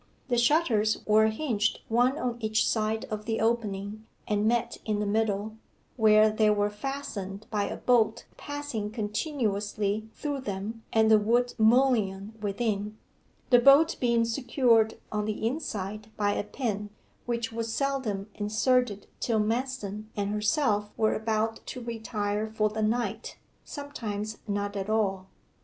[0.29, 5.05] The shutters were hinged one on each side of the opening, and met in the
[5.05, 5.57] middle,
[5.95, 12.33] where they were fastened by a bolt passing continuously through them and the wood mullion
[12.41, 12.97] within,
[13.51, 16.89] the bolt being secured on the inside by a pin,
[17.27, 23.37] which was seldom inserted till Manston and herself were about to retire for the night;
[23.63, 25.27] sometimes not at all.